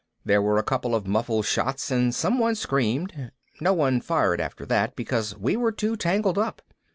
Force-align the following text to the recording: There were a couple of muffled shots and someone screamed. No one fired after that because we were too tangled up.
There 0.25 0.41
were 0.41 0.57
a 0.57 0.63
couple 0.63 0.95
of 0.95 1.05
muffled 1.05 1.45
shots 1.45 1.91
and 1.91 2.11
someone 2.15 2.55
screamed. 2.55 3.31
No 3.59 3.71
one 3.71 4.01
fired 4.01 4.41
after 4.41 4.65
that 4.65 4.95
because 4.95 5.37
we 5.37 5.55
were 5.55 5.71
too 5.71 5.95
tangled 5.95 6.39
up. 6.39 6.63